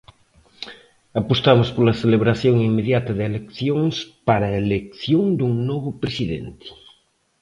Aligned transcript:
Apostamos 1.21 1.69
pola 1.75 1.97
celebración 2.03 2.55
inmediata 2.69 3.11
de 3.17 3.23
eleccións 3.31 3.95
para 4.27 4.45
a 4.47 4.57
elección 4.63 5.23
dun 5.39 5.53
novo 5.69 5.89
presidente. 6.03 6.67